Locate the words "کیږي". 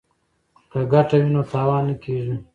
2.03-2.35